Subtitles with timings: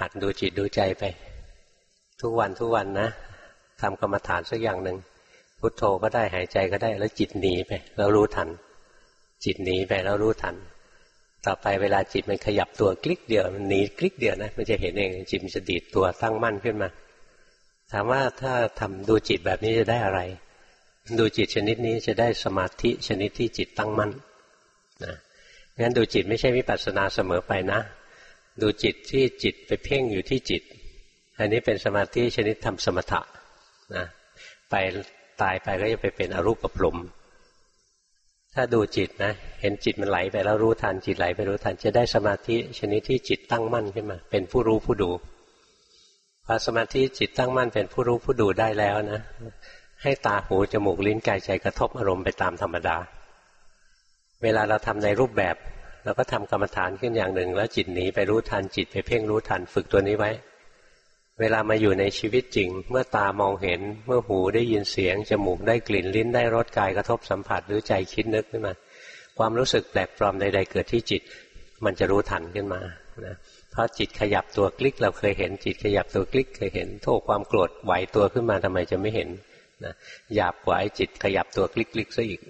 [0.00, 1.04] หัดดูจิตดูใจไป
[2.20, 3.08] ทุกวันทุกวันนะ
[3.80, 4.98] ทำกรรมฐานสักอย่างหนึ่ง
[5.58, 8.48] พุทโธก็ได้หายใจก็ได้ แล้วจิตหนีไป แล้วรู้ทัน
[9.44, 10.56] จิตหนีไปแล้วรู้ทัน
[11.46, 16.88] ต่อไปเวลาจิตมันขยับตัวคลิกเดียวมันหนีคลิกเดียวนะมันจะเห็นเองจิตมันจะดีดตัวตั้งมั่นขึ้นมา
[17.92, 20.20] ถามว่าถ้าทำดูจิตแบบนี้จะได้อะไร
[21.18, 24.10] ดูจิตชนิดนี้จะได้สมาธิชนิดที่จิตตั้งมั่น
[25.04, 25.14] นะ
[25.80, 27.80] งั้นดูจิตไม่ใช่วิปัสสนาเสมอไปนะ
[28.62, 30.62] ดูจิตที่จิตไปเพ่งอยู่ที่จิต
[31.38, 33.20] อันนี้เป็นสมาธิชนิดทำสมถะ
[33.96, 34.04] นะ
[34.70, 34.74] ไป
[35.42, 36.98] ตายไปก็จะไปเป็นอรูปปรม
[38.54, 45.10] ถ้าดูจิตนะเห็นจิตมันไหลไปแล้วรู้ทันจิตไหลไปรู้ทันจะได้สมาธิชนิดที่จิตตั้งมั่นขึ้นมา เป็นผู้รู้ผู้ดู
[46.46, 49.20] พอสมาธิจิตตั้งมั่นเป็นผู้รู้ผู้ดูได้แล้วนะ
[50.02, 52.96] ให้ตาหูจมูกลิ้นกายใจกระทบอารมณ์ไปตามธรรมดา
[54.42, 55.56] เวลาเราทำในรูปแบบ
[56.04, 60.30] เราก็ทำกรรมฐานขึ้นอย่างหนึ่ง แล้วจิตหนีไปรู้ทันจิตไปเพ่งรู้ทันฝึกตัวนี้ไว้
[61.40, 68.74] เวลามาอยู่ในชีวิตจริง เมื่อตามองเห็นเมื่อหูได้ยินเสียง จมูกได้กลิ่นลิ้นได้รสกายกระทบสัมผัสหรือใจคิดนึกขึ้นมา
[69.38, 71.22] ความรู้สึกแปลกปลอมใด ๆ เกิดที่จิต
[71.84, 72.80] มันจะรู้ทันขึ้นมา
[73.26, 73.36] นะ
[73.70, 79.28] เพราะจิตขยับตัวคลิกเราเคยเห็นจิตขยับตัวคลิกเคยเห็นโทษความโกรธไหวตัวขึ้นมาทำไมจะไม่เห็น
[79.84, 79.94] นะ
[80.34, 82.40] หยาบกว่าไอ้จิตขยับตัวคลิกๆซะอีก